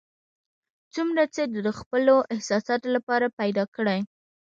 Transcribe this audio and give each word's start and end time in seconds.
څومره 0.93 1.23
څه 1.35 1.41
د 1.65 1.69
خپلو 1.79 2.15
احساساتو 2.33 2.87
لپاره 2.95 3.33
پیدا 3.39 3.63
کړي. 3.75 3.99